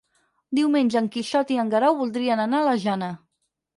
Diumenge 0.59 0.95
en 1.01 1.09
Quixot 1.15 1.53
i 1.55 1.59
en 1.65 1.69
Guerau 1.75 1.99
voldrien 2.03 2.43
anar 2.47 2.63
a 2.63 2.67
la 2.69 2.77
Jana. 2.87 3.11